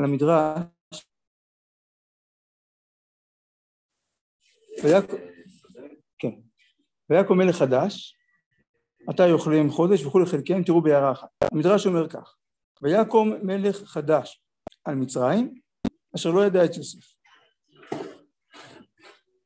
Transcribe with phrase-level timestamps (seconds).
[0.00, 0.58] על המדרש
[6.18, 6.30] כן.
[7.10, 8.16] ויקום מלך חדש,
[9.08, 11.28] עתה יאכלם חודש וכולי חלקיהם, תראו בהערה אחת.
[11.52, 12.36] המדרש אומר כך,
[12.82, 14.42] ויקום מלך חדש
[14.84, 15.54] על מצרים,
[16.16, 17.14] אשר לא ידע את יוסף.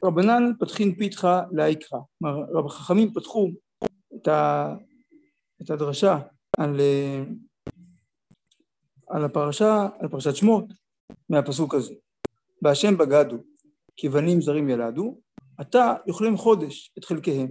[0.05, 3.48] רבנן פתחין פיתחה להיקרא, כלומר החכמים פתחו
[4.16, 6.18] את, הדרשה
[6.59, 6.80] על,
[9.09, 10.64] על הפרשה, על פרשת שמות
[11.29, 11.95] מהפסוק הזה.
[12.62, 13.37] בהשם בגדו
[13.97, 15.20] כי בנים זרים ילדו,
[15.59, 17.48] עתה יאכלם חודש את חלקיהם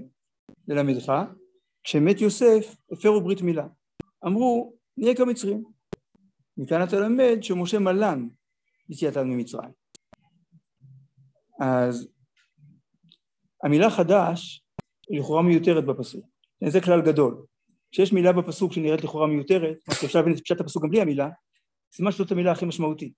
[0.68, 1.14] ללמדך,
[1.84, 3.68] כשמת יוסף הפרו ברית מילה.
[4.26, 5.64] אמרו נהיה כמצרים.
[6.58, 8.28] מכאן אתה למד שמשה מלן
[8.90, 9.70] יציאתם ממצרים.
[11.62, 12.08] אז
[13.64, 14.64] המילה חדש
[15.10, 16.26] היא לכאורה מיותרת בפסוק.
[16.68, 17.46] זה כלל גדול.
[17.92, 21.30] כשיש מילה בפסוק שנראית לכאורה מיותרת, מה שאפשר להבין את פשט הפסוק גם בלי המילה,
[21.96, 23.14] סימן שזאת המילה הכי משמעותית.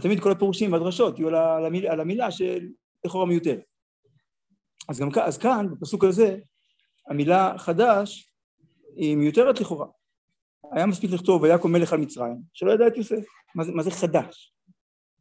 [0.00, 2.68] תמיד כל הפירושים והדרשות יהיו על המילה, על המילה של
[3.04, 3.64] לכאורה מיותרת.
[4.88, 6.38] אז גם אז כאן, בפסוק הזה,
[7.10, 8.32] המילה חדש
[8.96, 9.86] היא מיותרת לכאורה.
[10.72, 13.24] היה מספיק לכתוב ויקום מלך על מצרים, שלא ידע את יוסף.
[13.54, 14.54] מה זה, מה זה חדש?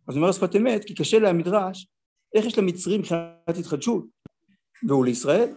[0.08, 1.88] אז אומר השפת אמת, כי קשה להמדרש,
[2.36, 4.06] איך יש למצרים מבחינת התחדשות,
[4.88, 5.56] והוא לישראל?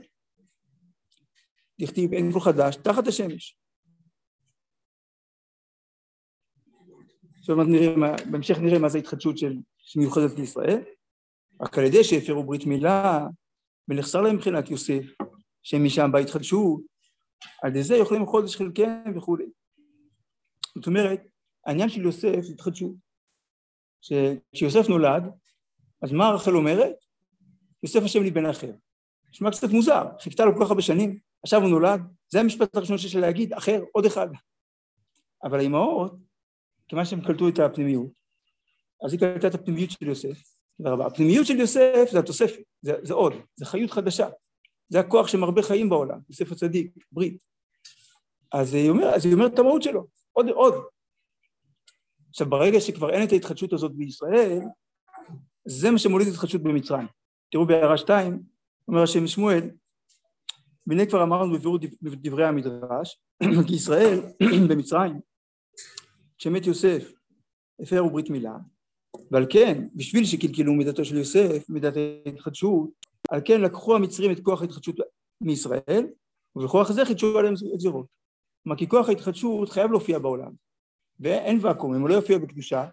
[1.81, 3.59] דכתיב אין כל חדש תחת השמש.
[7.41, 7.95] עכשיו נראה,
[8.31, 10.83] בהמשך נראה מה זה התחדשות של, שמיוחדת לישראל,
[11.61, 13.27] רק על ידי שהפרו ברית מילה
[13.89, 15.03] ונחסר להם מבחינת יוסף,
[15.63, 16.81] שהם משם בהתחדשות,
[17.63, 19.45] על ידי זה יכולים חודש חלקיהם וכולי.
[20.75, 21.21] זאת אומרת,
[21.67, 22.95] העניין של יוסף זה התחדשות.
[24.01, 25.25] שכשיוסף נולד,
[26.03, 26.95] אז מה רחל אומרת?
[27.83, 28.73] יוסף השם לי בן אחר.
[29.31, 32.99] נשמע קצת מוזר, חיכתה לו כל כך הרבה שנים, עכשיו הוא נולד, זה המשפט הראשון
[32.99, 34.29] שיש לה להגיד, אחר, עוד אחד.
[35.45, 36.30] אבל האימהות,
[36.91, 38.11] כיוון שהם קלטו את הפנימיות,
[39.05, 40.43] אז היא קלטה את הפנימיות של יוסף,
[40.83, 41.07] תודה.
[41.07, 44.29] הפנימיות של יוסף זה התוספת, זה, זה עוד, זה חיות חדשה.
[44.89, 47.43] זה הכוח שמרבה חיים בעולם, יוסף הצדיק, ברית.
[48.53, 50.75] אז היא אומרת, אז היא את המהות שלו, עוד, עוד.
[52.29, 54.61] עכשיו, ברגע שכבר אין את ההתחדשות הזאת בישראל,
[55.65, 57.07] זה מה שמוליד התחדשות במצרים.
[57.51, 58.43] תראו בהערה שתיים,
[58.89, 59.71] אומר השם שמואל,
[60.87, 63.21] והנה כבר אמרנו בבירור דברי המדרש,
[63.67, 64.21] כי ישראל
[64.69, 65.21] במצרים,
[66.41, 67.13] כשמת יוסף,
[67.83, 68.57] הפרו ברית מילה,
[69.31, 71.95] ועל כן, בשביל שקלקלו מידתו של יוסף, מידת
[72.27, 72.91] ההתחדשות,
[73.31, 74.97] על כן לקחו המצרים את כוח ההתחדשות
[75.41, 76.07] מישראל,
[76.57, 78.07] ובכוח זה חידשו עליהם גזירות.
[78.63, 80.53] כלומר, כי כוח ההתחדשות חייב להופיע בעולם,
[81.21, 82.89] ואין ואקום, אם הוא לא יופיע בקדושה,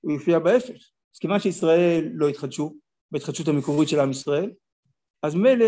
[0.00, 0.76] הוא יופיע בהפך.
[1.14, 2.74] אז כיוון שישראל לא התחדשו,
[3.10, 4.52] בהתחדשות המקורית של עם ישראל,
[5.22, 5.66] אז מילא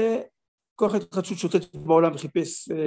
[0.74, 2.86] כוח ההתחדשות שוטט בעולם וחיפש אה,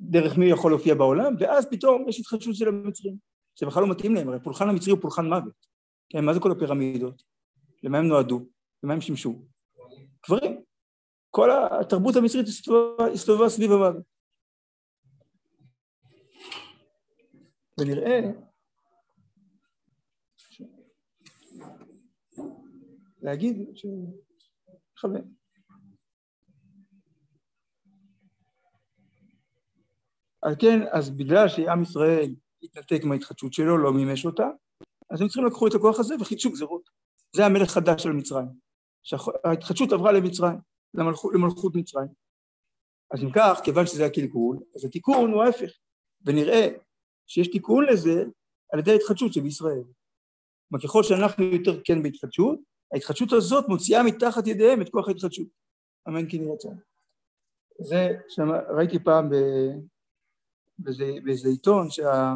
[0.00, 3.28] דרך מי יכול להופיע בעולם, ואז פתאום יש התחדשות של המצרים,
[3.60, 5.66] שבכלל לא מתאים להם, הרי פולחן המצרי הוא פולחן מוות.
[6.08, 7.22] כן, מה זה כל הפירמידות?
[7.82, 8.46] למה הם נועדו?
[8.82, 9.42] למה הם שימשו?
[10.20, 10.62] קברים.
[11.30, 12.46] כל התרבות המצרית
[13.14, 14.04] הסתובבה סביב המוות.
[17.80, 18.20] ונראה
[23.22, 23.86] להגיד ש...
[24.96, 25.20] חבר.
[30.42, 34.48] על כן, אז בגלל שעם ישראל התנתק מההתחדשות שלו, לא מימש אותה,
[35.10, 36.90] אז הם צריכים לקחו את הכוח הזה וחידשו גזירות.
[37.36, 38.46] זה המלך חדש של מצרים.
[39.02, 40.58] שההתחדשות עברה למצרים,
[40.94, 42.08] למלכות, למלכות מצרים.
[43.10, 45.70] אז אם כך, כיוון שזה הקלקול, אז התיקון הוא ההפך.
[46.26, 46.68] ונראה
[47.26, 48.24] שיש תיקון לזה
[48.72, 49.82] על ידי ההתחדשות שבישראל.
[50.68, 52.58] כלומר, ככל שאנחנו יותר כן בהתחדשות,
[52.92, 55.46] ההתחדשות הזאת מוציאה מתחת ידיהם את כוח ההתחדשות.
[56.08, 56.78] אמן כן יהיה רצון.
[57.80, 59.72] זה, שמה, ראיתי פעם באיזה,
[60.78, 62.34] באיזה עיתון, שה...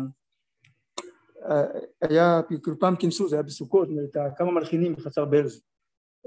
[2.03, 3.89] היה, כאילו פעם כינסו, זה היה בסוכות,
[4.37, 5.63] כמה מלחינים בחצר ברז.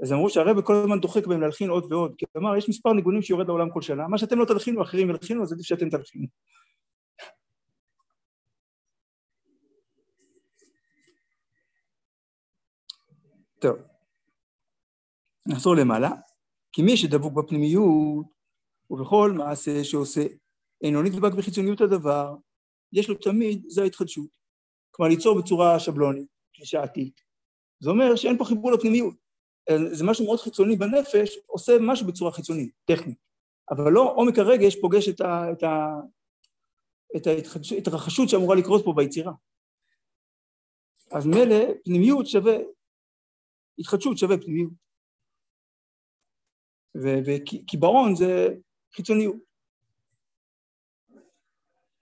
[0.02, 3.22] אז אמרו שהרבא כל הזמן דוחק בהם להלחין עוד ועוד, כי אמר, יש מספר ניגונים
[3.22, 6.26] שיורד לעולם כל שנה, מה שאתם לא תלחינו, אחרים ילחינו, אז עדיף שאתם תלחינו.
[13.58, 13.76] טוב,
[15.46, 16.10] נחזור למעלה.
[16.72, 18.26] כי מי שדבוק בפנימיות
[18.90, 20.22] ובכל מעשה שעושה
[20.82, 22.34] אינו נדבק בחיצוניות הדבר,
[22.92, 24.36] יש לו תמיד, זה ההתחדשות.
[24.90, 27.20] כלומר ליצור בצורה שבלונית, קלישאתית.
[27.80, 29.14] זה אומר שאין פה חיבור לפנימיות.
[29.92, 33.18] זה משהו מאוד חיצוני בנפש, עושה משהו בצורה חיצונית, טכנית.
[33.70, 35.86] אבל לא עומק הרגש פוגש את, ה, את, ה,
[37.16, 39.32] את ההתרחשות שאמורה לקרות פה ביצירה.
[41.10, 42.56] אז מילא פנימיות שווה,
[43.78, 44.72] התחדשות שווה פנימיות.
[47.26, 48.48] וקיבעון זה
[48.92, 49.45] חיצוניות.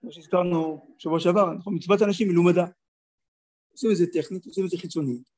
[0.05, 2.65] כמו שהזכרנו שבוע שעבר, מצוות אנשים מלומדה.
[3.71, 5.29] עושים את זה טכנית, עושים את זה חיצונית,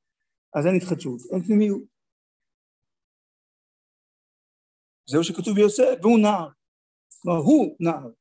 [0.56, 1.84] אז אין התחדשות, אין פנימיות.
[5.10, 6.50] זהו שכתוב ביוסף, והוא נער.
[7.22, 8.12] כלומר, הוא נער.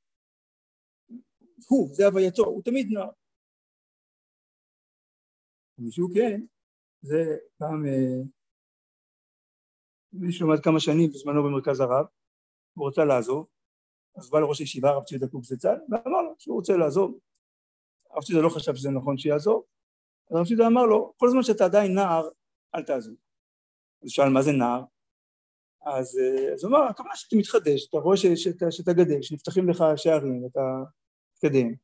[1.69, 3.11] הוא, זה הווייתו, הוא תמיד נער.
[5.79, 6.41] מישהו כן,
[7.03, 7.19] זה
[7.59, 8.23] פעם אה,
[10.13, 12.07] מישהו למד כמה שנים בזמנו במרכז הרב,
[12.75, 13.56] הוא רצה לעזוב,
[14.17, 17.19] אז בא לראש הישיבה הרב ציודה קוקסצן ואמר לו שהוא רוצה לעזוב.
[18.11, 19.63] הרב ציודה לא חשב שזה נכון שיעזוב,
[20.31, 22.29] אז הרב ציודה אמר לו, כל זמן שאתה עדיין נער,
[22.75, 23.15] אל תעזוב.
[24.05, 24.83] אז שאל מה זה נער?
[25.87, 29.85] אז, אה, אז הוא אמר, הכוונה שאתה מתחדש, אתה רואה שאתה, שאתה גדל, שנפתחים לך
[29.97, 30.61] שערים, אתה
[31.33, 31.75] מתקדם.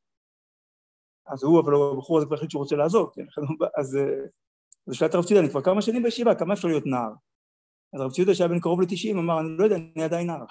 [1.27, 3.25] אז הוא, אבל הבחור הזה כבר החליט שהוא רוצה לעזוב, כן?
[3.81, 4.27] אז, אה,
[4.89, 7.13] אז שאלת הרב ציודה, אני כבר כמה שנים בישיבה, כמה אפשר להיות נער?
[7.95, 10.45] אז הרב ציודה שהיה בן קרוב לתשעים אמר, אני לא יודע, אני עדיין נער.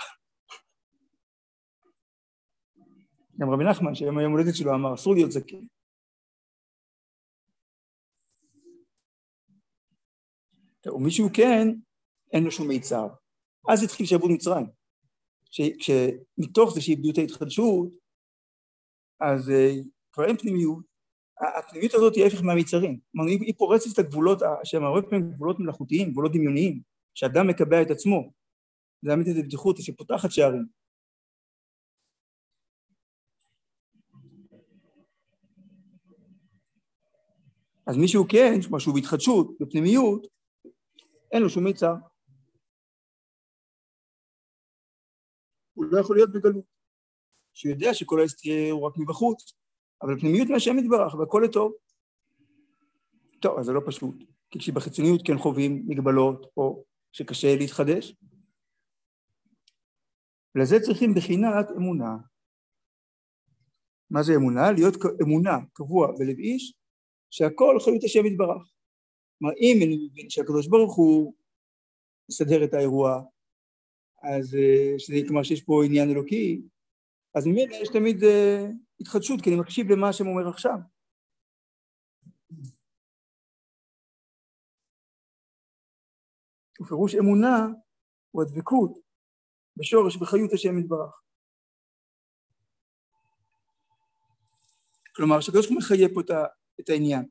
[3.42, 5.66] גם רבי נחמן, שהיום היום הולדת שלו, אמר, אסור להיות זקן.
[10.86, 11.68] ומישהו כן,
[12.34, 13.08] אין לו שום מיצר.
[13.70, 14.66] אז התחיל שעבוד מצרים.
[15.52, 17.94] כשמתוך זה שאיבדו את ההתחדשות,
[19.20, 19.72] אז אה,
[20.12, 20.84] כבר אין פנימיות.
[21.58, 23.00] הפנימיות הזאת היא ההפך מהמיצרים.
[23.12, 26.82] כלומר, היא פורצת את הגבולות, שהם הרבה פעמים גבולות מלאכותיים, גבולות דמיוניים,
[27.14, 28.32] שאדם מקבע את עצמו.
[29.02, 30.81] זה אמיתי זה בטיחות שפותחת שערים.
[37.92, 40.28] אז מישהו כן, משהו בהתחדשות, בפנימיות,
[41.32, 41.94] אין לו שום מיצר.
[45.74, 46.66] הוא לא יכול להיות בגלות.
[47.54, 49.54] שהוא יודע שכל ההסתיר הוא רק מבחוץ,
[50.02, 51.74] אבל פנימיות מהשם יתברך והכל לטוב.
[53.42, 54.16] טוב, אז זה לא פשוט,
[54.50, 58.16] כי כשבחיצוניות כן חווים מגבלות או שקשה להתחדש.
[60.56, 62.18] ולזה צריכים בחינת אמונה.
[64.10, 64.72] מה זה אמונה?
[64.72, 66.81] להיות אמונה קבוע בלב איש
[67.32, 68.72] שהכל חיות השם יתברך.
[69.40, 71.34] כלומר אם אני מבין שהקדוש ברוך הוא
[72.30, 73.22] מסדר את האירוע
[74.24, 76.62] אז אה, שזה כלומר שיש פה עניין אלוקי
[77.36, 78.28] אז ממילא יש תמיד uh,
[79.00, 80.78] התחדשות כי אני מקשיב למה שהם אומר עכשיו
[86.82, 87.68] ופירוש אמונה
[88.32, 88.98] הוא הדבקות
[89.78, 91.22] בשורש בחיות השם יתברך
[95.16, 96.30] כלומר שהקדוש ברוך הוא מחיה פה את
[96.90, 97.26] העניין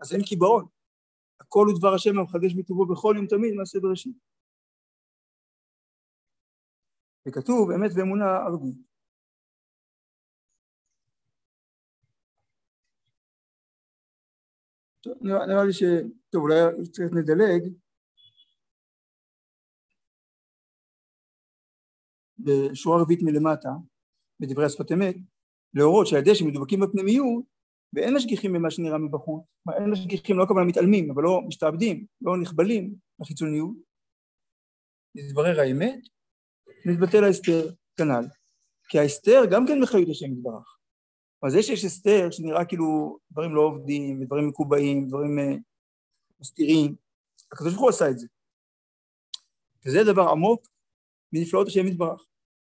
[0.00, 0.64] אז אין קיבעון
[1.40, 4.16] הכל הוא דבר השם המחדש בטובו בכל יום תמיד מעשה בראשית
[7.28, 8.78] וכתוב אמת ואמונה ערבית.
[15.20, 15.82] נראה, נראה לי ש...
[16.30, 16.56] טוב, אולי
[16.92, 17.62] קצת נדלג.
[22.38, 23.68] בשורה רביעית מלמטה,
[24.40, 25.16] בדברי השפת אמת,
[25.74, 27.44] להורות שעל ידי שמדובקים בפנימיות,
[27.94, 32.94] ואין משגיחים במה שנראה מבחוץ, אין משגיחים, לא כמובן מתעלמים, אבל לא משתעבדים, לא נכבלים
[33.20, 33.76] לחיצוניות,
[35.14, 35.98] להתברר האמת,
[36.86, 38.24] מתבטל ההסתר כנ"ל.
[38.88, 40.78] כי ההסתר גם כן מחיות השם יתברך.
[41.42, 45.60] אבל זה שיש הסתר שנראה כאילו דברים לא עובדים, ודברים מקובעים, דברים uh,
[46.40, 46.94] מסתירים,
[47.52, 48.26] הקדוש ברוך הוא עשה את זה.
[49.86, 50.66] וזה דבר עמוק
[51.32, 52.26] מנפלאות השם יתברך.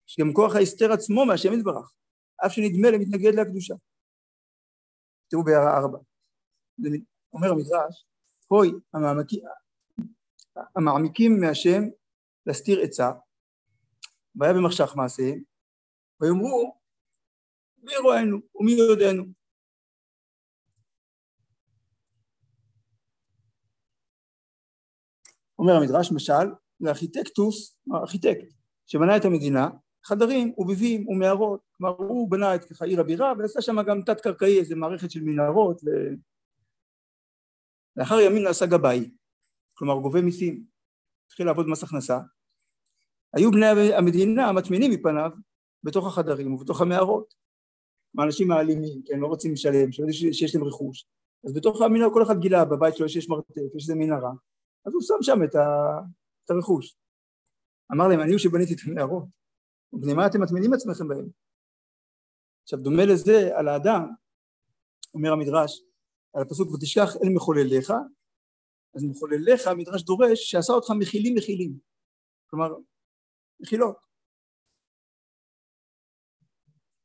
[0.06, 1.92] שגם כוח ההסתר עצמו מהשם יתברך,
[2.46, 3.74] אף שנדמה למתנגד להקדושה.
[5.28, 5.98] תראו בהערה ארבע.
[7.32, 8.06] אומר המדרש,
[8.48, 9.40] הוי המעמקים,
[10.76, 11.82] המעמיקים מהשם
[12.46, 13.10] להסתיר עצה,
[14.36, 15.42] והיה במחשך מעשיהם,
[16.20, 16.78] ויאמרו
[17.78, 19.24] מי רואינו ומי יודענו.
[25.58, 26.46] אומר המדרש, משל,
[26.80, 28.52] לארכיטקטוס, ארכיטקט,
[28.86, 29.68] שבנה את המדינה,
[30.06, 34.58] חדרים וביבים ומערות, כלומר הוא בנה את ככה עיר הבירה ועשה שם גם תת קרקעי
[34.58, 35.88] איזה מערכת של מנהרות ו...
[37.96, 39.10] לאחר ימים נעשה גבאי,
[39.74, 40.64] כלומר גובה מיסים,
[41.26, 42.18] התחיל לעבוד מס הכנסה
[43.36, 45.30] היו בני המדינה מטמינים מפניו
[45.82, 47.34] בתוך החדרים ובתוך המערות.
[48.18, 49.92] האנשים האלימים, כן, לא רוצים לשלם,
[50.32, 51.06] שיש להם רכוש.
[51.46, 54.32] אז בתוך המנהרה כל אחד גילה בבית שלו שיש מרתף, יש איזה מנהרה,
[54.86, 55.98] אז הוא שם שם את, ה...
[56.44, 56.96] את הרכוש.
[57.92, 59.24] אמר להם, אני הוא שבניתי את המערות,
[59.94, 61.28] ובני מה אתם מטמינים עצמכם בהם?
[62.62, 64.02] עכשיו דומה לזה על האדם,
[65.14, 65.82] אומר המדרש,
[66.32, 67.90] על הפסוק ותשכח אל מחולליך,
[68.94, 71.78] אז מחולליך המדרש דורש שעשה אותך מכילים מכילים.
[72.50, 72.68] כלומר,
[73.60, 73.96] מחילות.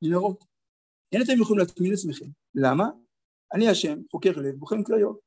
[0.01, 0.43] מנהרות.
[1.11, 2.25] אין אתם יכולים להטמין עצמכם.
[2.55, 2.85] למה?
[3.53, 5.19] אני השם, חוקר לב, בוחן כליות.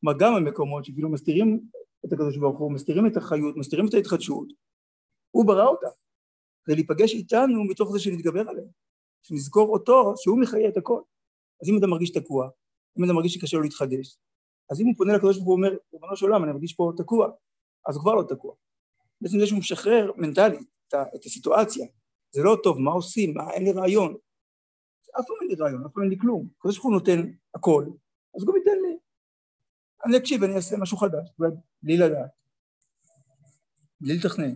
[0.00, 1.60] כלומר גם המקומות שכאילו מסתירים
[2.06, 4.48] את הקדוש ברוך הוא, מסתירים את החיות, מסתירים את ההתחדשות,
[5.30, 5.88] הוא ברא אותה.
[6.64, 8.68] כדי להיפגש איתנו מתוך זה שנתגבר עליהם,
[9.22, 11.00] שנזכור אותו שהוא מחיה את הכל.
[11.62, 12.48] אז אם אדם מרגיש תקוע,
[12.98, 14.18] אם אדם מרגיש שקשה לו להתחדש,
[14.70, 17.30] אז אם הוא פונה לקדוש ברוך הוא ואומר, ריבונו של עולם, אני מרגיש פה תקוע,
[17.88, 18.54] אז הוא כבר לא תקוע.
[19.20, 21.86] בעצם זה שהוא משחרר מנטלית את הסיטואציה,
[22.30, 24.16] זה לא טוב, מה עושים, מה, אין לי רעיון.
[25.20, 26.48] אף פעם אין לי רעיון, אף פעם אין לי כלום.
[26.58, 27.84] הקדוש ברוך הוא נותן הכל,
[28.36, 28.98] אז גם ייתן לי.
[30.04, 31.28] אני אקשיב, אני אעשה משהו חדש,
[31.82, 32.30] בלי לדעת,
[34.00, 34.54] בלי לתכנן.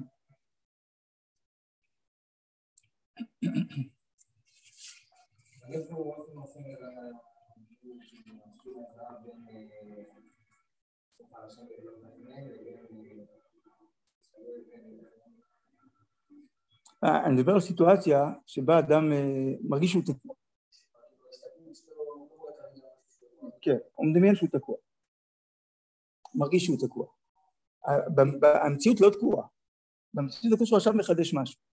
[17.02, 20.34] אני מדבר על סיטואציה שבה אדם אה, מרגיש שהוא תקוע.
[23.62, 24.76] כן, הוא מדמיין שהוא תקוע.
[26.34, 27.06] מרגיש שהוא תקוע.
[28.64, 29.46] המציאות לא תקועה.
[30.14, 31.71] במציאות הקשר עכשיו מחדש משהו.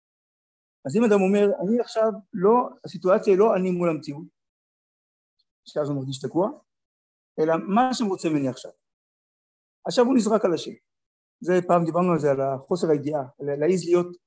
[0.85, 4.27] אז אם אדם אומר, אני עכשיו לא, הסיטואציה היא לא אני מול המציאות,
[5.65, 6.49] שאז הוא מרגיש תקוע,
[7.39, 8.71] אלא מה השם רוצה ממני עכשיו.
[9.85, 10.71] עכשיו הוא נזרק על השם.
[11.41, 14.17] זה פעם דיברנו על זה, על החוסר הידיעה, להעיז להיות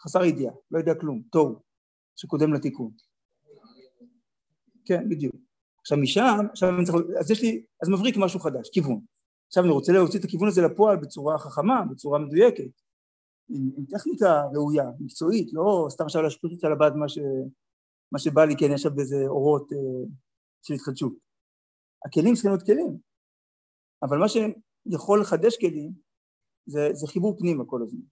[0.00, 1.62] חסר ידיעה, לא יודע כלום, תוהו,
[2.16, 2.90] שקודם לתיקון.
[4.84, 5.34] כן, בדיוק.
[5.80, 9.00] עכשיו משם, עכשיו אני צריך, אז יש לי, אז מבריק משהו חדש, כיוון.
[9.46, 12.80] עכשיו אני רוצה להוציא את הכיוון הזה לפועל בצורה חכמה, בצורה מדויקת,
[13.48, 17.06] עם, עם טכניקה ראויה, מקצועית, לא סתם עכשיו להשפריץ על הבד מה,
[18.12, 20.08] מה שבא לי, כן, יש שם באיזה אורות אה,
[20.62, 21.12] של התחדשות.
[22.06, 22.98] הכלים צריכים להיות כלים,
[24.02, 25.92] אבל מה שיכול לחדש כלים
[26.66, 28.04] זה, זה חיבור פנימה כל הזמן.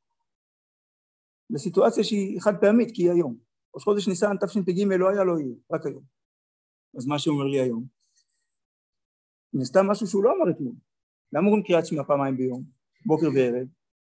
[1.51, 3.37] לסיטואציה שהיא חד פעמית, כי היא היום.
[3.75, 6.03] ראש חודש ניסן תשפ"ג לא היה, לא יהיה, רק היום.
[6.97, 7.85] אז מה שאומר לי היום?
[9.53, 10.75] זה סתם משהו שהוא לא אמר אתמול.
[11.33, 12.63] למה אומרים קריאת שמע פעמיים ביום,
[13.07, 13.69] בוקר וערב?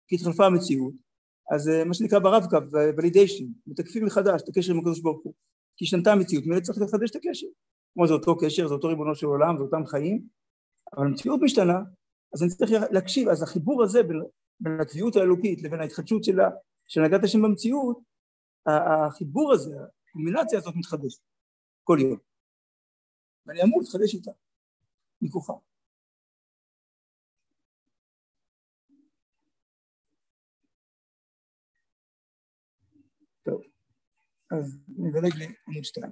[0.07, 0.93] כי התחלפה המציאות,
[1.55, 2.57] אז אה, מה שנקרא ברב-קו,
[2.97, 5.33] ולידיישן, מתקפים מחדש את הקשר עם הקדוש ברוך הוא.
[5.77, 7.47] כי השתנתה המציאות, מילא צריך לחדש את הקשר.
[7.93, 10.27] כמו זה אותו קשר, זה אותו ריבונו של עולם, זה אותם חיים,
[10.97, 11.79] אבל המציאות משתנה,
[12.33, 14.21] אז אני צריך להקשיב, אז החיבור הזה בין,
[14.59, 16.49] בין הקביעות האלוקית לבין ההתחדשות שלה,
[16.87, 17.99] של הנהגת השם במציאות,
[18.65, 19.77] החיבור הזה,
[20.09, 21.19] הקומבינציה הזאת מתחדשת
[21.83, 22.17] כל יום.
[23.45, 24.31] ואני אמור להתחדש איתה,
[25.21, 25.53] מכוחה.
[33.43, 33.61] טוב,
[34.51, 36.11] אז נדלג לעמוד שתיים.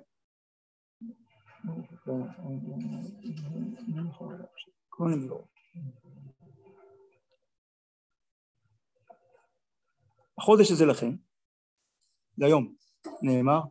[10.38, 11.12] החודש הזה לכם,
[12.38, 12.76] זה היום,
[13.22, 13.62] נאמר,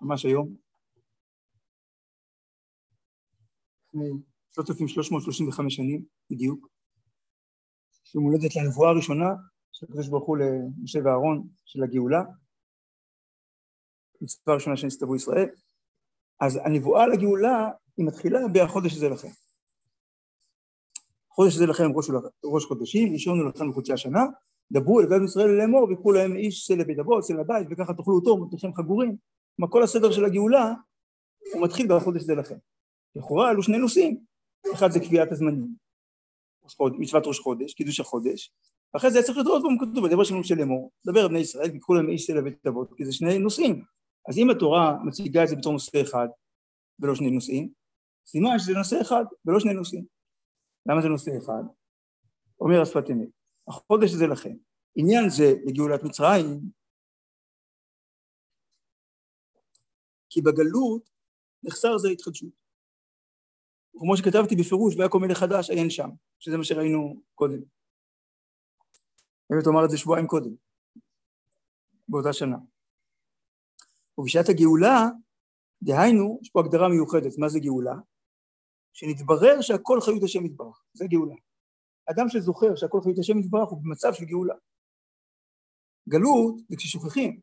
[0.00, 0.56] ממש היום,
[3.84, 4.04] לפני
[4.50, 6.68] 3,335 שנים בדיוק,
[8.14, 9.28] יום הולדת לנבואה הראשונה
[9.72, 12.22] של הקדוש ברוך הוא למשה ואהרון של הגאולה,
[14.20, 15.48] מצווה הראשונה שנסתברו ישראל,
[16.40, 19.28] אז הנבואה לגאולה היא מתחילה בחודש הזה לכם.
[21.30, 22.06] חודש הזה לכם ראש,
[22.44, 24.24] ראש חודשים, אישרנו לכם בחודשי השנה,
[24.72, 28.14] דברו אל גב ישראל לאמור ויקחו להם איש צא לבית אבות, צא לבית, וככה תאכלו
[28.14, 29.16] אותו ומתכם חגורים.
[29.56, 30.72] כלומר כל הסדר של הגאולה
[31.54, 32.54] הוא מתחיל בחודש הזה לכם.
[33.16, 34.20] לכאורה אלו שני נושאים,
[34.74, 35.74] אחד זה קביעת הזמנים,
[36.98, 38.52] מצוות ראש חודש, קידוש החודש,
[38.94, 41.94] ואחרי זה צריך להיות עוד פעם כתוב, בדבר שלנו של לאמור, דבר בני ישראל ויקחו
[41.94, 43.84] להם איש צא לבית אבות, כי זה שני נושאים.
[44.28, 46.28] אז אם התורה מציגה את זה בתור נושא אחד
[47.00, 47.72] ולא שני נושאים,
[48.26, 50.04] סימן שזה נושא אחד ולא שני נושאים.
[50.86, 51.62] למה זה נושא אחד?
[52.60, 53.28] אומר השפת אמת,
[53.68, 54.54] החודש הזה לכם.
[54.96, 56.60] עניין זה לגאולת מצרים,
[60.30, 61.10] כי בגלות
[61.62, 62.52] נחסר זה התחדשות.
[63.98, 67.60] כמו שכתבתי בפירוש, והיה כל מיני חדש, עיין שם, שזה מה שראינו קודם.
[69.50, 70.50] באמת אומר את זה שבועיים קודם,
[72.08, 72.56] באותה שנה.
[74.20, 75.06] ובשעת הגאולה,
[75.82, 77.94] דהיינו, יש פה הגדרה מיוחדת, מה זה גאולה?
[78.92, 81.34] שנתברר שהכל חיות השם יתברך, זה גאולה.
[82.10, 84.54] אדם שזוכר שהכל חיות השם יתברך הוא במצב של גאולה.
[86.08, 87.40] גלות זה כששוכחים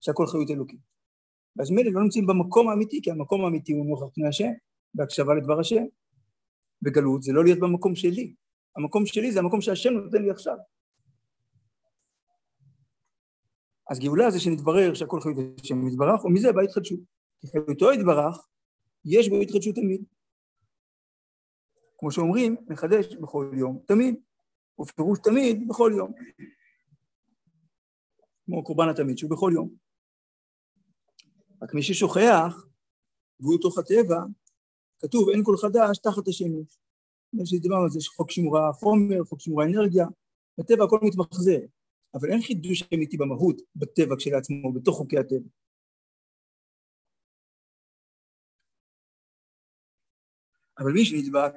[0.00, 0.80] שהכל חיות אלוקית.
[1.56, 4.50] ואז מילא לא נמצאים במקום האמיתי, כי המקום האמיתי הוא נוכח פני השם,
[4.94, 5.84] בהקשבה לדבר השם.
[6.84, 8.34] וגלות זה לא להיות במקום שלי.
[8.76, 10.56] המקום שלי זה המקום שהשם נותן לי עכשיו.
[13.92, 17.00] אז גאולה זה שנתברר שהכל חיות השם יתברך, ומזה באה התחדשות.
[17.38, 18.48] כי חיותו יתברך,
[19.04, 20.04] יש בו התחדשות תמיד.
[21.98, 24.14] כמו שאומרים, מחדש בכל יום, תמיד,
[24.80, 26.12] ופירוש תמיד בכל יום.
[28.44, 29.74] כמו קורבן התמיד, שהוא בכל יום.
[31.62, 32.66] רק מי ששוכח,
[33.40, 34.18] והוא תוך הטבע,
[34.98, 36.78] כתוב אין כל חדש תחת השמש.
[37.30, 40.06] כמו שדיברנו על זה, חוק שימור החומר, חוק שימור האנרגיה,
[40.58, 41.60] בטבע הכל מתמחזר.
[42.14, 45.48] אבל אין חידוש אמיתי במהות, בטבע כשלעצמו, בתוך חוקי הטבע.
[50.78, 51.52] אבל מי שנדבק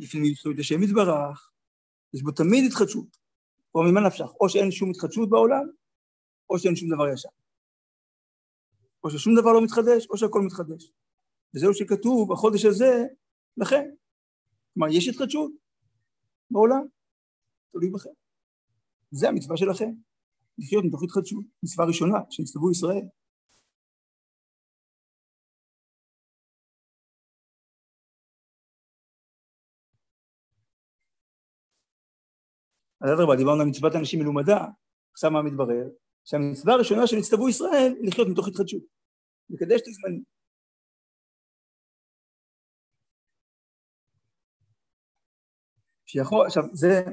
[0.00, 1.52] לפנים משורת השם יתברך,
[2.14, 3.16] יש בו תמיד התחדשות.
[3.74, 4.30] או ממה נפשך?
[4.40, 5.66] או שאין שום התחדשות בעולם,
[6.50, 7.28] או שאין שום דבר ישר.
[9.04, 10.92] או ששום דבר לא מתחדש, או שהכל מתחדש.
[11.54, 13.04] וזהו שכתוב, החודש הזה,
[13.56, 13.84] לכם.
[14.74, 15.52] כלומר, יש התחדשות
[16.50, 16.86] בעולם,
[17.68, 18.10] תלוי בכם.
[19.10, 19.90] זה המצווה שלכם,
[20.58, 23.06] לחיות מתוך התחדשות, מצווה ראשונה שנצטוו ישראל.
[33.00, 34.66] אז אדרבה, דיברנו על מצוות אנשים מלומדה,
[35.12, 35.88] עכשיו מה מתברר?
[36.24, 38.82] שהמצווה הראשונה שנצטוו ישראל היא לחיות מתוך התחדשות,
[39.50, 40.22] לקדש את הזמנים.
[46.06, 47.04] שיכול, עכשיו זה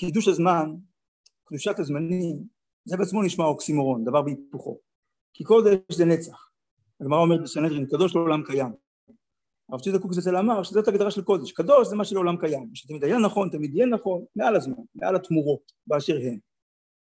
[0.00, 0.76] קידוש הזמן,
[1.44, 2.44] קדושת הזמנים,
[2.84, 4.78] זה בעצמו נשמע אוקסימורון, דבר בהיפוכו.
[5.34, 6.50] כי קודש זה נצח.
[7.00, 8.72] הגמרא אומרת בסנהדרין, קדוש לעולם קיים.
[9.68, 11.52] הרב צידה קוקסצל אמר שזאת הגדרה של קודש.
[11.52, 15.72] קדוש זה מה שלעולם קיים, שתמיד היה נכון, תמיד יהיה נכון, מעל הזמן, מעל התמורות,
[15.86, 16.38] באשר הן.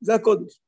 [0.01, 0.62] זה הקודש.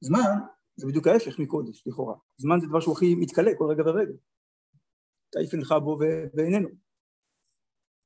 [0.00, 0.30] זמן
[0.76, 2.14] זה בדיוק ההפך מקודש, לכאורה.
[2.36, 4.14] זמן זה דבר שהוא הכי מתכלה כל רגע ורגע.
[5.30, 5.98] תעיף אינך בו
[6.34, 6.68] ואיננו.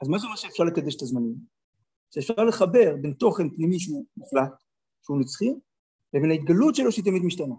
[0.03, 1.56] אז מה זה אומר שאפשר לקדש את הזמנים?
[2.11, 4.53] שאפשר לחבר בין תוכן פנימי שהוא מוחלט,
[5.03, 5.51] שהוא נצחי,
[6.15, 7.55] לבין ההתגלות שלו שהיא תמיד משתנה.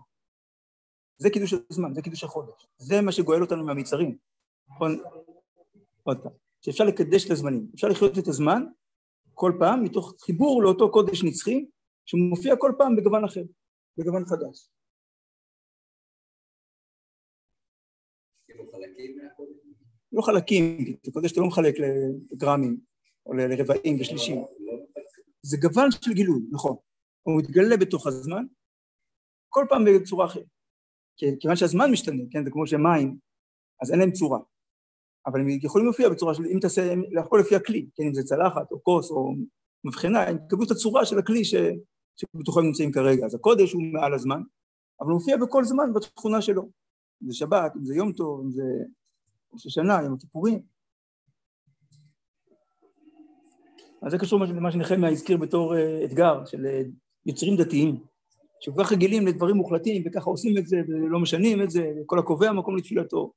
[1.18, 2.68] זה קידוש הזמן, זה קידוש החודש.
[2.78, 4.18] זה מה שגואל אותנו מהמצרים.
[4.70, 4.98] נכון?
[6.04, 6.32] עוד פעם.
[6.62, 7.68] שאפשר לקדש את הזמנים.
[7.76, 8.64] אפשר לחיות את הזמן
[9.34, 11.66] כל פעם מתוך חיבור לאותו קודש נצחי
[12.06, 13.44] שמופיע כל פעם בגוון אחר,
[13.98, 14.70] בגוון חדש.
[20.12, 21.76] לא חלקים, כי קודש אתה לא מחלק
[22.32, 22.80] לגרמים
[23.28, 24.44] או לרבעים ושלישים.
[25.42, 26.76] זה גוון של גילוי, נכון.
[27.24, 28.46] הוא מתגלה בתוך הזמן,
[29.50, 30.46] כל פעם בצורה אחרת.
[31.40, 33.18] כיוון שהזמן משתנה, כן, זה כמו שמים,
[33.82, 34.40] אז אין להם צורה.
[35.26, 38.72] אבל הם יכולים להופיע בצורה של, אם תעשה, הכל לפי הכלי, כן, אם זה צלחת
[38.72, 39.34] או כוס או
[39.84, 41.56] מבחנה, הם יקבלו את הצורה של הכלי ש,
[42.16, 43.26] שבתוכו הם נמצאים כרגע.
[43.26, 44.42] אז הקודש הוא מעל הזמן,
[45.02, 46.70] אבל הוא מופיע בכל זמן בתכונה שלו.
[47.24, 48.64] אם זה שבת, אם זה יום טוב, אם זה
[49.54, 50.62] ראש השנה, יום הכיפורים.
[54.02, 56.90] אז זה קשור למה שנחמיה הזכיר בתור uh, אתגר של uh,
[57.26, 58.04] יוצרים דתיים,
[58.60, 62.52] שכל כך רגילים לדברים מוחלטים, וככה עושים את זה, ולא משנים את זה, וכל הקובע
[62.52, 63.34] מקום לתפילתו.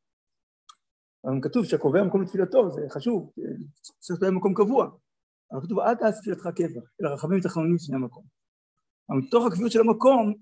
[1.25, 3.31] אבל כתוב שהקובע מקום לתפילתו, זה חשוב,
[3.99, 4.91] צריך להיות מקום קבוע.
[5.53, 8.25] אבל כתוב, אל תעשה תפילתך קבע, אלא רחמים ותחנונים לפני המקום.
[9.11, 10.35] אבל מתוך הקביעות של המקום,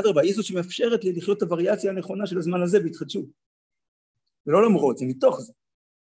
[0.00, 3.24] אדרבה, היא זאת שמאפשרת לי לחיות את הווריאציה הנכונה של הזמן הזה בהתחדשות.
[4.46, 5.52] ולא למרות, זה מתוך זה.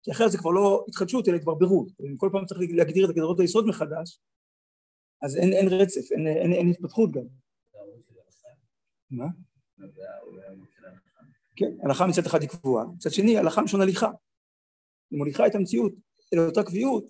[0.03, 1.89] כי אחרת זה כבר לא התחדשות, אלא כבר בירות.
[2.01, 4.21] אם כל פעם צריך להגדיר את הגדרות היסוד מחדש,
[5.23, 7.23] אז אין, אין רצף, אין, אין, אין התפתחות גם.
[9.11, 9.27] מה?
[11.57, 14.11] כן, הלכה מצד אחד היא קבועה, מצד שני הלכה משון הליכה.
[15.11, 15.93] היא מוליכה את המציאות
[16.35, 17.05] אל אותה קביעות.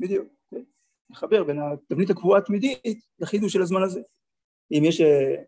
[0.00, 0.62] בדיוק, כן.
[1.10, 4.00] לחבר בין התבנית הקבועה התמידית לחידוש של הזמן הזה.
[4.70, 5.42] אם יש, אה,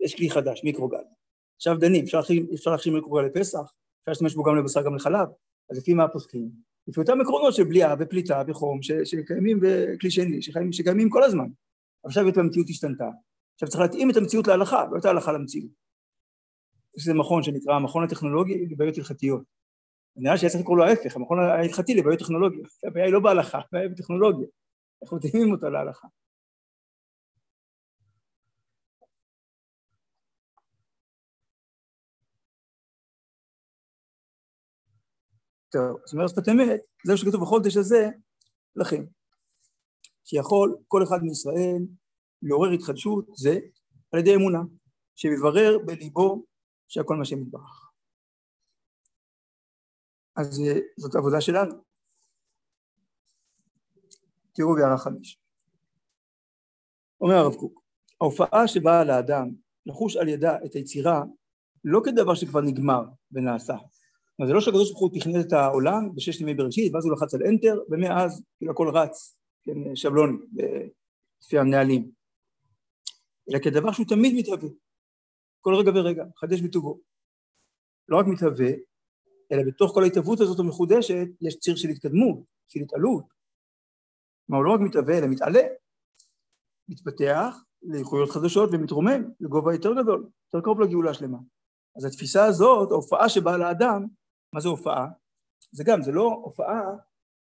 [0.00, 1.04] יש כלי חדש, מיקרוגל.
[1.56, 3.72] עכשיו דנים, אפשר להכשיר מיקרוגל לפסח,
[4.10, 5.28] אפשר להשתמש בו גם לבשר גם לחלב,
[5.70, 6.50] אז לפי מה הפוסקים?
[6.88, 10.42] לפי אותם עקרונות של בליעה ופליטה וחום שקיימים בכלי שני,
[10.72, 11.46] שקיימים כל הזמן.
[12.04, 13.08] עכשיו המציאות השתנתה,
[13.54, 15.70] עכשיו צריך להתאים את המציאות להלכה, לא את ההלכה למציאות.
[16.96, 19.42] יש איזה מכון שנקרא המכון הטכנולוגי לבעיות הלכתיות.
[20.16, 22.68] נראה שהיה צריך לקרוא לו ההפך, המכון ההלכתי לבעיות טכנולוגיות.
[22.84, 24.46] הבעיה היא לא בהלכה, הבעיה היא בטכנולוגיה.
[25.02, 26.08] אנחנו מתאימים אותה להלכה.
[35.70, 38.08] טוב, זאת אומרת שפת אמת, זה מה שכתוב בחודש הזה,
[38.76, 39.04] לכם.
[40.24, 41.82] שיכול כל אחד מישראל
[42.42, 43.58] לעורר התחדשות זה
[44.12, 44.62] על ידי אמונה,
[45.16, 46.44] שמברר בליבו
[46.88, 47.90] שהכל מה שמתברך.
[50.36, 51.74] אז אה, זאת עבודה שלנו.
[54.52, 55.40] תראו בהערה חמש.
[57.20, 57.82] אומר הרב קוק,
[58.20, 59.48] ההופעה שבאה לאדם
[59.86, 61.22] לחוש על ידה את היצירה
[61.84, 63.74] לא כדבר שכבר נגמר ונעשה.
[64.46, 67.40] זה לא שהקדוש ברוך הוא תכנן את העולם בששת ימי בראשית ואז הוא לחץ על
[67.42, 70.38] אנטר ומאז כאילו הכל רץ, כן, שבלוני,
[71.42, 72.10] לפי הנהלים.
[73.50, 74.68] אלא כדבר שהוא תמיד מתהווה,
[75.60, 77.00] כל רגע ורגע, חדש בטובו.
[78.08, 78.70] לא רק מתהווה,
[79.52, 83.24] אלא בתוך כל ההתהוות הזאת המחודשת יש ציר של התקדמות, של התעלות.
[84.46, 85.60] כלומר, הוא לא רק מתהווה, אלא מתעלה,
[86.88, 91.38] מתפתח לאיכויות חדשות ומתרומם לגובה יותר גדול, יותר קרוב לגאולה שלמה.
[91.96, 94.06] אז התפיסה הזאת, ההופעה שבאה לאדם,
[94.52, 95.06] מה זה הופעה?
[95.72, 96.82] זה גם, זה לא הופעה,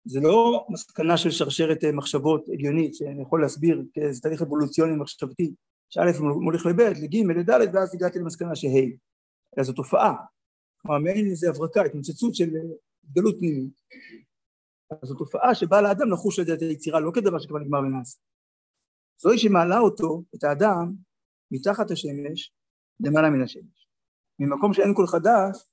[0.06, 5.54] זה לא מסקנה של שרשרת מחשבות הגיונית שאני יכול להסביר כאיזה תהליך אבולוציוני מחשבתי,
[5.90, 8.68] שא' מוליך לב', לג', לד', ואז הגעתי למסקנה שה'.
[9.58, 10.16] אלא זו תופעה,
[10.82, 12.50] כלומר מעין איזה הברקה, התמצצות של
[13.14, 13.82] גלות פנימית.
[14.92, 18.20] אז זו תופעה שבאה לאדם לחוש על ידי היצירה, לא כדבר שכבר נגמר ונעשה.
[19.22, 20.94] זוהי שמעלה אותו, את האדם,
[21.52, 22.54] מתחת השמש,
[23.00, 23.88] למעלה מן השמש.
[24.40, 25.70] ממקום שאין כל חדש,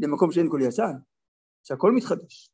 [0.00, 0.92] למקום שאין כל ישן,
[1.64, 2.50] שהכל מתחדש.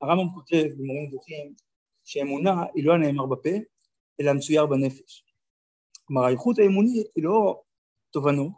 [0.00, 1.54] הרמב"ם כותב במורים נבוכים
[2.04, 3.50] שאמונה היא לא הנאמר בפה,
[4.20, 5.24] אלא המצויר בנפש.
[6.04, 7.62] כלומר האיכות האמונית היא לא
[8.10, 8.52] תובנות,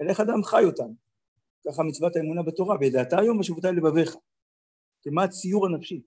[0.00, 0.92] אלא איך אדם חי אותן.
[1.66, 4.16] ככה מצוות האמונה בתורה, וידעת היום ושבותי לבביך.
[5.02, 6.02] כמה הציור הנפשי.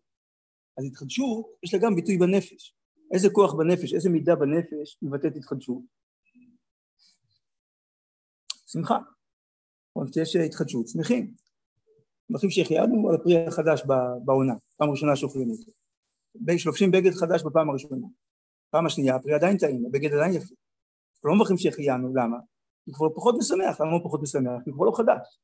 [0.78, 2.76] אז התחדשות יש לה גם ביטוי בנפש.
[3.14, 6.03] איזה כוח בנפש, איזה מידה בנפש מבטאת התחדשות?
[8.74, 8.98] שמחה.
[9.94, 11.34] עוד כשיש התחדשות, שמחים.
[12.32, 13.84] שמחים שהחיינו על הפרי החדש
[14.26, 15.72] בעונה, פעם ראשונה שאוכלים אותו.
[16.58, 18.08] שלובשים בגד חדש בפעם הראשונה.
[18.70, 20.56] פעם השנייה, הפרי עדיין טעים, הבגד עדיין יפה.
[21.16, 22.38] אנחנו לא מברכים שהחיינו, למה?
[22.86, 24.64] הוא כבר פחות משמח, למה הוא פחות משמח?
[24.64, 25.40] כי הוא כבר לא חדש.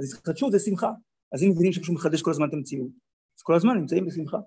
[0.00, 0.90] אז התחדשות זה שמחה.
[1.32, 2.90] אז אם מבינים שפשוט מחדש כל הזמן את המציאות,
[3.38, 4.38] אז כל הזמן נמצאים בשמחה.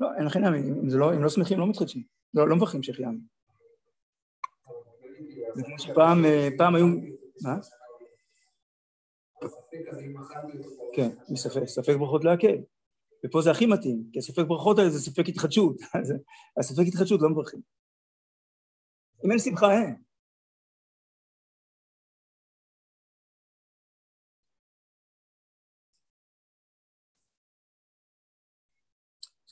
[0.00, 2.02] לא, אין לכם אם לא, אם לא שמחים לא מתחדשים,
[2.34, 3.18] לא, לא מברכים שהחיינו.
[5.54, 6.86] זה כמו שפעם, אה, פעם היו,
[7.42, 7.58] מה?
[10.96, 12.56] כן, מספק, ספק ברכות להקל.
[13.26, 15.76] ופה זה הכי מתאים, כי הספק ברכות האלה זה ספק התחדשות,
[16.60, 17.60] הספק התחדשות לא מברכים.
[19.24, 20.09] אם אין שמחה אין.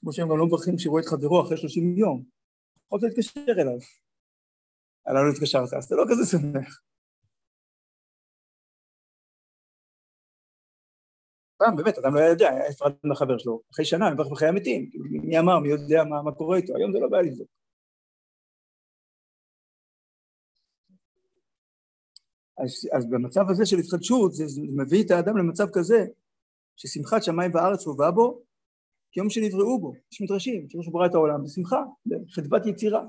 [0.01, 2.23] כמו שהם גם לא מברכים רואה את חברו אחרי 30 יום,
[2.87, 3.79] יכולת להתקשר אליו.
[5.05, 6.81] עליו לא התקשרת, אז אתה לא כזה שמח.
[11.59, 15.39] פעם באמת אדם לא יודע, היה נפרד מהחבר שלו, אחרי שנה, מברך בחיי המתים, מי
[15.39, 17.49] אמר, מי יודע מה, מה קורה איתו, היום זה לא בעיה לבדוק.
[22.59, 26.07] אז, אז במצב הזה של התחדשות, זה, זה מביא את האדם למצב כזה,
[26.77, 28.43] ששמחת שמיים וארץ הובאה בו,
[29.19, 33.03] כיום שנבראו בו, יש מדרשים, שהוא ברא את העולם בשמחה, בחדוות יצירה.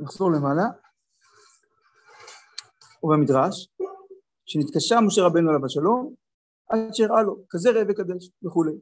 [0.00, 0.62] נחזור למעלה.
[3.02, 3.68] ובמדרש,
[4.48, 6.14] שנתקשה משה רבנו עליו השלום,
[6.68, 8.72] עד שהראה לו, כזה ראה וקדש וכולי.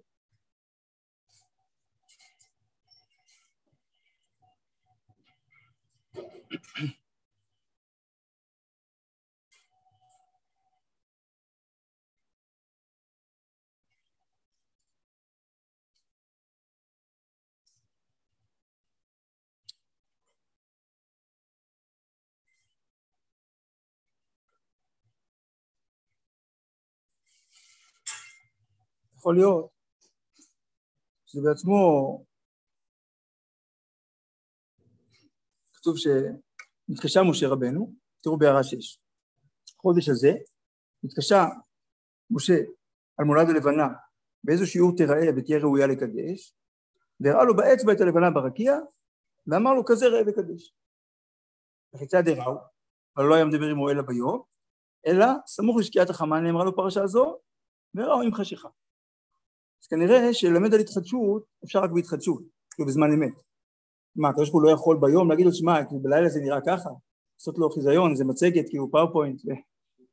[29.27, 29.71] יכול להיות
[31.27, 31.79] שזה בעצמו
[35.73, 38.99] כתוב שנתקשה משה רבנו, תראו בהערה שש,
[39.79, 40.33] חודש הזה
[41.03, 41.45] נתקשה
[42.31, 42.55] משה
[43.19, 43.89] על מולד הלבנה
[44.45, 46.55] באיזה שיעור תיראה ותהיה ראויה לקדש
[47.21, 48.73] והראה לו באצבע את הלבנה ברקיע
[49.47, 50.75] ואמר לו כזה ראה וקדש.
[51.95, 52.59] וכיצד הראו?
[53.17, 54.43] אבל לא היה מדבר עמו אלא ביום
[55.07, 57.39] אלא סמוך לשקיעת החמה נאמרה לו פרשה זו
[57.95, 58.69] וראו עם חשיכה
[59.83, 62.43] אז כנראה שללמד על התחדשות אפשר רק בהתחדשות,
[62.75, 63.35] כאילו בזמן אמת.
[64.17, 66.91] מה, הקדוש ברוך הוא לא יכול ביום להגיד לו, שמע, כאילו בלילה זה נראה ככה,
[67.39, 69.41] לעשות לו חיזיון, זה מצגת, כאילו PowerPoint,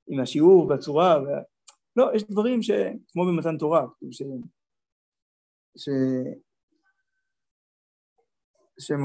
[0.08, 1.26] עם השיעור והצורה, ו...
[1.95, 4.21] לא, יש דברים שכמו במתן תורה, כאילו ש...
[5.78, 5.89] ש...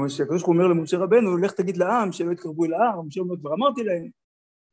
[0.07, 3.37] שהקדוש ברוך הוא אומר למשה רבנו, לך תגיד לעם שלא יתקרבו אל ההר, משה אומר,
[3.37, 4.09] כבר אמרתי להם,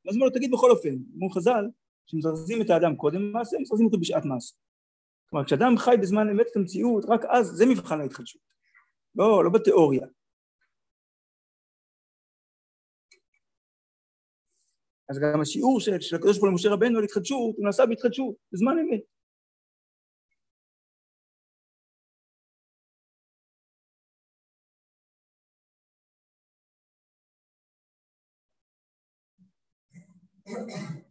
[0.09, 1.65] אז הוא אומר לו, תגיד בכל אופן, כמו חז"ל,
[2.07, 4.55] שמזרזים את האדם קודם מעשה, מזרזים אותו בשעת מעשה.
[5.31, 8.43] כלומר, כשאדם חי בזמן אמת את המציאות, רק אז זה מבחן ההתחדשות.
[9.15, 10.07] לא, לא בתיאוריה.
[15.09, 18.35] אז גם השיעור של, של הקדוש ברוך הוא למשה רבנו על התחדשות, הוא נעשה בהתחדשות,
[18.53, 19.01] בזמן אמת.
[30.49, 31.06] Thank you.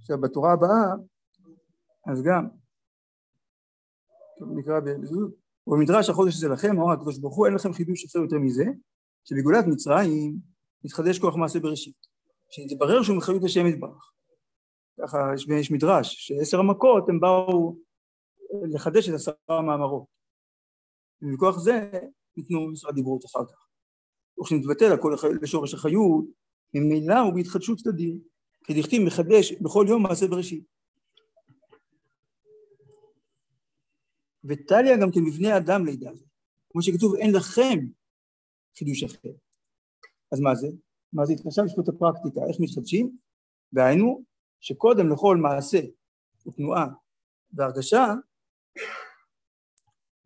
[0.00, 0.86] עכשיו בתורה הבאה,
[2.06, 2.48] אז גם,
[4.58, 5.30] נקרא בזוז,
[5.66, 8.64] ובמדרש החודש הזה לכם, אמר הקדוש ברוך הוא, אין לכם חידוש אחר יותר מזה,
[9.24, 10.36] שבגאולת מצרים
[10.84, 12.06] מתחדש כוח מעשה בראשית,
[12.50, 14.12] שהתברר שהוא מחיות השם יתברך.
[15.00, 17.76] ככה יש, יש מדרש, שעשר המכות הם באו
[18.74, 20.04] לחדש את עשרה המאמרות.
[21.22, 21.90] ומכוח זה
[22.36, 23.66] ניתנו משרד דיברות אחר כך.
[24.40, 26.24] וכשנתבטל הכל לשורש החיות,
[26.74, 28.14] ממילא הוא בהתחדשות תדיר,
[28.70, 30.64] כי דכתיב מחדש בכל יום מעשה בראשית.
[34.44, 36.28] וטליה גם כן מבני אדם לידה הזאת.
[36.70, 37.78] כמו שכתוב, אין לכם
[38.78, 39.28] חידוש אחר.
[40.32, 40.66] אז מה זה?
[41.12, 41.34] מה זה?
[41.46, 43.16] עכשיו יש הפרקטיקה, איך מתחדשים?
[43.72, 44.24] והיינו,
[44.60, 45.80] שקודם לכל מעשה
[46.46, 46.86] ותנועה
[47.52, 48.06] והרגשה,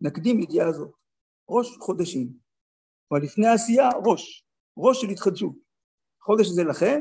[0.01, 0.91] נקדים ידיעה הזאת.
[1.49, 2.33] ראש חודשים.
[3.09, 4.47] כלומר, לפני העשייה, ראש.
[4.77, 5.55] ראש של התחדשות.
[6.21, 7.01] חודש הזה לכם,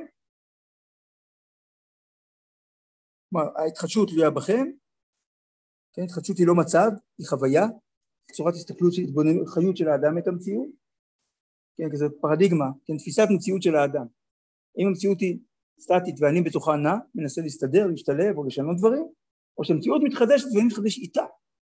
[3.33, 4.65] כלומר, ההתחדשות תלויה בכם,
[5.93, 7.65] כן, התחדשות היא לא מצב, היא חוויה,
[8.31, 9.01] צורת הסתכלות של
[9.53, 10.69] חיות של האדם את המציאות,
[11.77, 14.05] כן, כזאת פרדיגמה, כן, תפיסת מציאות של האדם.
[14.77, 15.39] אם המציאות היא
[15.79, 19.05] סטטית ואני בתוכה נע, מנסה להסתדר, להשתלב או לשנות דברים,
[19.57, 21.25] או שהמציאות מתחדשת ואני מתחדש איתה.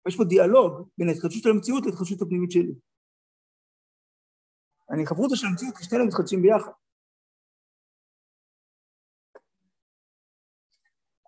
[0.08, 2.74] יש פה דיאלוג בין ההתחדשות של המציאות להתחדשות הפנימית שלי.
[4.91, 6.72] אני חברותא של המציאות, שנינו מתחדשים ביחד.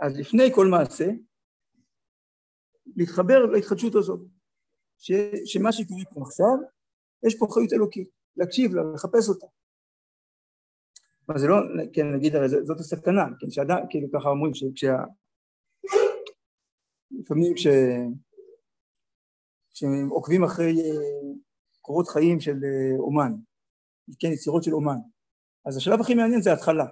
[0.01, 1.05] אז לפני כל מעשה,
[2.95, 4.19] להתחבר להתחדשות הזאת,
[4.97, 5.11] ש,
[5.45, 6.55] שמה שקורה פה עכשיו,
[7.27, 9.47] יש פה חיות אלוקית, להקשיב לה, לחפש אותה.
[11.27, 11.55] אבל זה לא,
[11.93, 14.95] כן, נגיד, הרי זאת הסכנה, כן, שאדם, כאילו ככה אומרים, שכשה...
[17.11, 17.67] לפעמים כש...
[19.73, 21.33] כשעוקבים אחרי אה,
[21.81, 23.31] קורות חיים של אה, אומן,
[24.19, 24.97] כן, יצירות של אומן,
[25.65, 26.85] אז השלב הכי מעניין זה ההתחלה.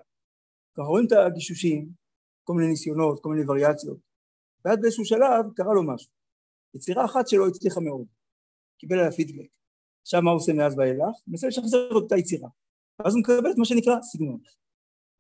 [0.74, 1.99] ככה רואים את הגישושים,
[2.50, 3.98] כל מיני ניסיונות, כל מיני וריאציות,
[4.66, 6.12] ואז באיזשהו שלב קרה לו משהו.
[6.76, 8.06] יצירה אחת שלו הצליחה מאוד,
[8.78, 9.50] קיבל עליה פידבק.
[10.02, 11.16] עכשיו מה הוא עושה מאז ואילך?
[11.28, 12.50] מנסה לשחזר את אותה יצירה.
[13.00, 14.40] ואז הוא מקבל את מה שנקרא סגנון.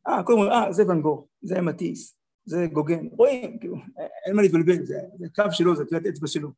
[0.07, 3.75] אה, קודם כל, אה, זה ואן גוך, זה מטיס, זה גוגן, רואים, כאילו,
[4.25, 6.49] אין מה להתבלבל, זה, זה קו שלו, זה טביעת אצבע שלו.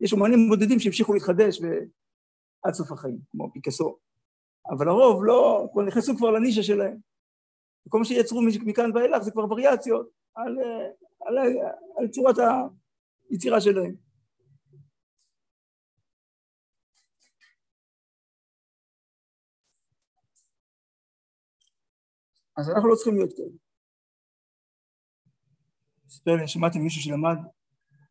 [0.00, 1.60] יש אומנים בודדים שהמשיכו להתחדש
[2.64, 3.96] עד סוף החיים, כמו פיקאסו.
[4.70, 6.96] אבל הרוב לא, כבר נכנסו כבר לנישה שלהם.
[7.94, 10.58] מה שיצרו מכאן ואילך זה כבר וריאציות על,
[11.26, 11.48] על, על,
[11.98, 12.36] על צורת
[13.30, 14.08] היצירה שלהם.
[22.58, 23.56] אז אנחנו לא צריכים להיות כאלה.
[26.08, 27.36] סיפר לי, שמעתי מישהו שלמד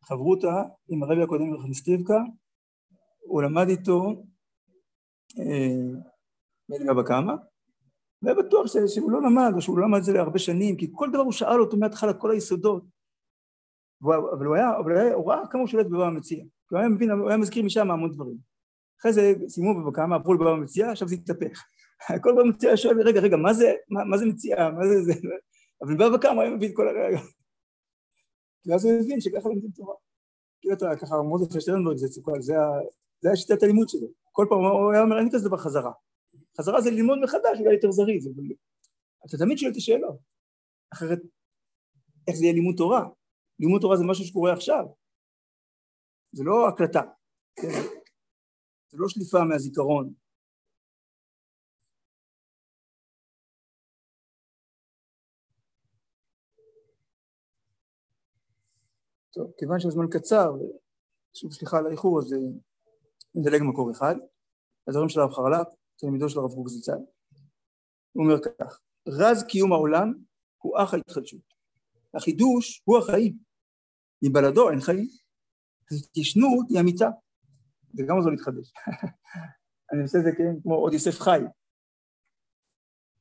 [0.02, 0.46] חברותא
[0.88, 2.18] עם הרבי הקודם רחמיסטיבקה,
[3.20, 4.24] הוא למד איתו
[5.38, 7.32] אה, בכמה,
[8.22, 11.08] והיה בטוח שהוא לא למד, או שהוא לא למד את זה להרבה שנים, כי כל
[11.10, 12.82] דבר הוא שאל אותו מההתחלה, כל היסודות.
[14.02, 16.44] אבל הוא היה, אבל הוא ראה כמה הוא שולט בבבא המציע.
[16.70, 18.36] הוא היה מבין, הוא היה מזכיר משם המון דברים.
[19.00, 21.64] אחרי זה סיימו בבכמה, עברו לבבא המציע, עכשיו זה התהפך.
[22.22, 25.12] כל בבא המציע שואל, רגע, רגע, מה זה, מה, מה זה מציאה, מה זה זה?
[25.82, 27.20] אבל בבא כמה הוא היה מבין כל הרגע.
[28.66, 29.94] ואז הוא הבין שככה לומדים תורה.
[30.60, 32.20] כאילו אתה ככה, מוזס שטרנברג, זה, זה,
[33.20, 34.08] זה היה שיטת הלימוד שלו.
[34.32, 35.92] כל פעם הוא היה אומר, אין כזה דבר חזרה.
[36.60, 38.44] חזרה זה ללמוד מחדש, אולי יותר זריז, אבל
[39.26, 40.18] אתה תמיד שואל את השאלות.
[40.92, 41.18] אחרת,
[42.28, 43.04] איך זה יהיה לימוד תורה?
[43.58, 44.84] לימוד תורה זה משהו שקורה עכשיו.
[46.32, 47.02] זה לא הקלטה,
[47.56, 47.68] כן?
[48.90, 50.14] זה לא שליפה מהזיכרון.
[59.34, 60.50] טוב, כיוון שהזמן קצר,
[61.34, 62.38] שוב סליחה על האיחור, אז אה,
[63.34, 64.14] נדלג מקור אחד.
[64.88, 66.92] הדברים של הרב חרל"פ, תלמידו של הרב קוק זצ"ל.
[68.12, 70.14] הוא אומר כך, רז קיום העולם
[70.58, 71.54] הוא אח ההתחדשות.
[72.14, 73.38] החידוש הוא החיים.
[74.22, 75.08] מבלדו אין חיים.
[75.90, 77.08] התיישנות היא אמיתה,
[77.98, 78.72] וגם זו להתחדש.
[79.92, 81.40] אני עושה את זה כן, כמו עוד יוסף חי.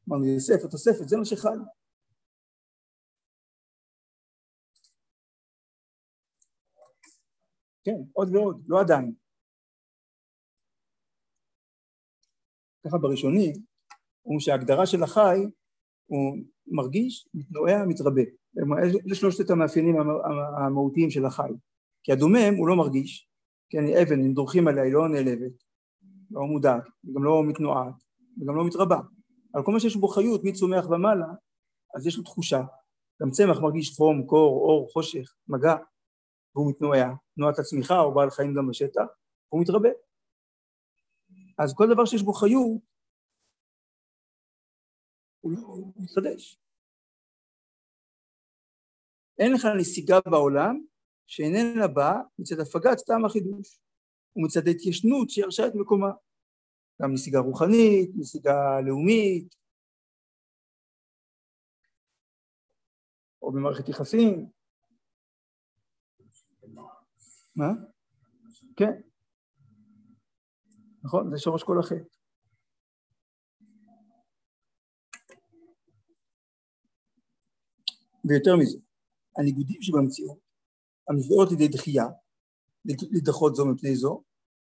[0.09, 1.57] אמרנו יוסף, התוספת, זה מה שחי.
[7.83, 9.26] כן, עוד ועוד, לא עדיין.
[12.87, 13.53] ככה בראשוני,
[14.25, 15.39] אומרים שההגדרה של החי
[16.05, 18.21] הוא מרגיש, מתנועע, מתרבה.
[19.07, 19.95] אלה שלושת המאפיינים
[20.57, 21.49] המהותיים של החי.
[22.03, 23.29] כי הדומם הוא לא מרגיש,
[23.69, 25.63] כי אני אבן, אם דורכים עליה היא לא נעלבת,
[26.31, 27.93] לא מודעת, וגם לא מתנועת,
[28.41, 28.99] וגם לא מתרבה.
[29.55, 31.27] אבל כל מה שיש בו חיות, מצומח ומעלה,
[31.95, 32.63] אז יש לו תחושה.
[33.21, 35.75] גם צמח מרגיש חום, קור, אור, חושך, מגע,
[36.55, 39.05] והוא מתנועע, תנועת הצמיחה, הוא בעל חיים גם בשטח,
[39.51, 39.89] והוא מתרבה.
[41.57, 42.81] אז כל דבר שיש בו חיות,
[45.41, 46.59] הוא לא מתחדש.
[49.39, 50.85] אין לך נסיגה בעולם
[51.27, 53.79] שאיננה באה מצד הפגת טעם החידוש.
[54.35, 56.11] ומצד ההתיישנות שירשה את מקומה.
[57.01, 59.55] גם נסיגה רוחנית, נסיגה לאומית,
[63.41, 64.49] או במערכת יחסים.
[67.55, 67.69] מה?
[68.77, 69.06] כן.
[71.07, 71.31] נכון?
[71.31, 72.03] זה שורש כל החטא.
[78.29, 78.77] ויותר מזה,
[79.37, 80.39] הניגודים שבמציאות,
[81.09, 82.05] המביאות לידי דחייה,
[83.11, 84.23] לדחות זו מפני זו,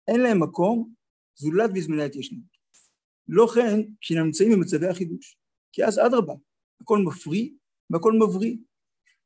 [0.07, 0.93] אין להם מקום
[1.35, 2.57] זולת בזמני ההתיישנות.
[3.27, 5.37] לא כן כשנמצאים במצבי החידוש,
[5.71, 6.33] כי אז אדרבה,
[6.81, 7.49] הכל מפריא
[7.89, 8.57] והכל מבריא.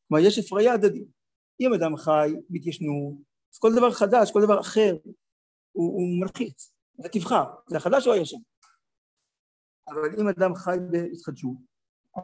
[0.07, 1.07] כלומר יש הפריה הדדית.
[1.59, 3.13] אם אדם חי בהתיישנות,
[3.53, 4.97] אז כל דבר חדש, כל דבר אחר,
[5.71, 6.80] הוא, הוא מלחיץ.
[7.01, 8.37] אתה תבחר, זה החדש או הישן.
[9.87, 11.57] אבל אם אדם חי בהתחדשות,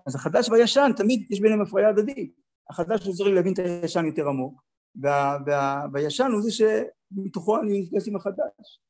[0.07, 2.35] אז החדש והישן, תמיד יש ביניהם הפריה הדדית.
[2.69, 4.61] החדש עוזר לי להבין את הישן יותר עמוק,
[4.95, 8.81] וה, וה, והישן הוא זה שמתוכו אני נפגש עם החדש.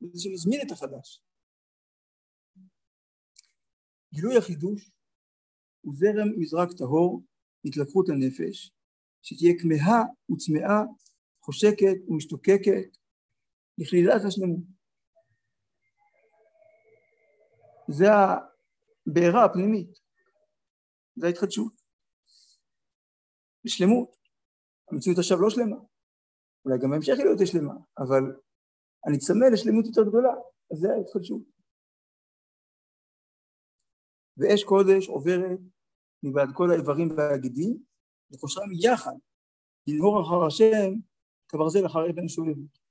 [0.00, 1.22] זה שמזמין את החדש.
[4.14, 4.90] גילוי החידוש
[5.80, 7.22] הוא זרם מזרק טהור,
[7.64, 8.72] התלקחות הנפש,
[9.22, 10.82] שתהיה כמהה וצמאה,
[11.40, 12.97] חושקת ומשתוקקת,
[13.78, 14.64] לכלילת השלמות.
[17.88, 19.98] זה הבעירה הפנימית,
[21.16, 21.72] זה ההתחדשות.
[23.66, 24.16] שלמות.
[24.92, 25.76] המציאות עכשיו לא שלמה.
[26.64, 28.22] אולי גם בהמשך היא לא שלמה, אבל
[29.06, 30.34] אני צמא לשלמות יותר גדולה,
[30.72, 31.42] אז זה ההתחדשות.
[34.36, 35.60] ואש קודש עוברת
[36.22, 37.82] מבעד כל האיברים והגידים,
[38.32, 39.16] וקושרם יחד,
[39.86, 40.90] לנהור אחר השם
[41.48, 42.87] כברזל אחר אבן שואבת.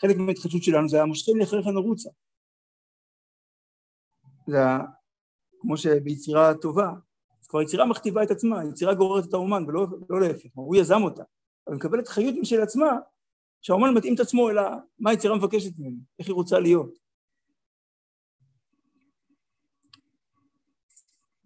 [0.00, 2.10] חלק מההתחדשות שלנו זה המושכים לאחריך נרוצה.
[4.46, 4.58] זה
[5.60, 6.90] כמו שביצירה טובה,
[7.48, 11.22] כבר יצירה מכתיבה את עצמה, יצירה גוררת את האומן ולא לא להפך, הוא יזם אותה,
[11.66, 12.90] אבל מקבלת חיות משל עצמה
[13.62, 14.62] שהאומן מתאים את עצמו אלא
[14.98, 16.98] מה היצירה מבקשת ממנו, איך היא רוצה להיות.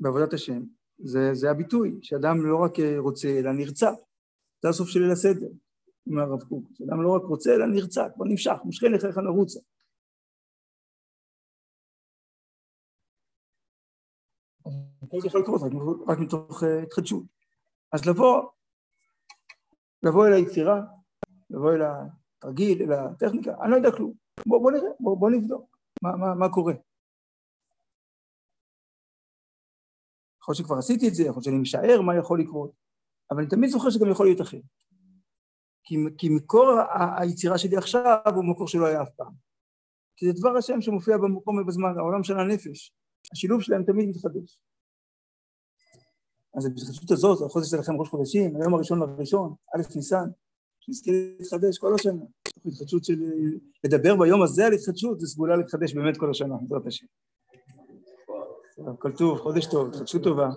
[0.00, 0.62] בעבודת השם
[0.98, 3.90] זה, זה הביטוי, שאדם לא רק רוצה אלא נרצה,
[4.62, 5.48] זה הסוף של ליל הסדר,
[6.06, 9.60] אומר הרב קוק, שאדם לא רק רוצה אלא נרצה, כבר נמשך, מושכן לך נרוצה.
[15.20, 15.60] זה יכול לקרות
[16.08, 17.22] רק מתוך אה, התחדשות.
[17.92, 18.42] אז לבוא,
[20.02, 20.80] לבוא אל היצירה,
[21.50, 24.12] לבוא אל התרגיל, אל הטכניקה, אני לא יודע כלום.
[24.46, 25.78] בוא, נראה, בוא, נבדוק
[26.38, 26.74] מה קורה.
[30.42, 32.70] יכול להיות שכבר עשיתי את זה, יכול להיות שאני משער מה יכול לקרות,
[33.30, 34.58] אבל אני תמיד זוכר שגם יכול להיות אחר.
[35.84, 36.78] כי, כי מקור
[37.18, 39.32] היצירה שלי עכשיו הוא מקור שלא היה אף פעם.
[40.16, 42.94] כי זה דבר השם שמופיע במקום ובזמן, העולם של הנפש.
[43.32, 44.58] השילוב שלהם תמיד מתחדש.
[46.54, 50.24] אז בהתחדשות הזאת, החודש שלכם ראש חודשים, היום הראשון לראשון, א' ניסן,
[50.80, 52.24] שנזכה להתחדש כל השנה.
[52.66, 53.14] התחדשות של...
[53.84, 57.06] לדבר ביום הזה על התחדשות, זה סגולה להתחדש באמת כל השנה, בעזרת השם.
[58.98, 60.48] כל טוב, חודש טוב, התחדשות טובה.